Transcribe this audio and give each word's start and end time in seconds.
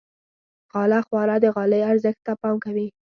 غاله 0.73 0.99
خواره 1.07 1.35
د 1.43 1.45
غالۍ 1.55 1.81
ارزښت 1.91 2.21
ته 2.27 2.33
پام 2.41 2.55
کوي. 2.65 2.87